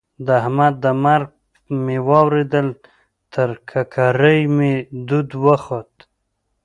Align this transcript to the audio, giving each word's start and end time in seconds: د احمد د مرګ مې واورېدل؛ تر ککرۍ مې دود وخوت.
د 0.25 0.27
احمد 0.41 0.73
د 0.83 0.85
مرګ 1.03 1.29
مې 1.83 1.97
واورېدل؛ 2.07 2.67
تر 3.33 3.49
ککرۍ 3.69 4.41
مې 4.55 4.73
دود 5.07 5.29
وخوت. 5.45 5.93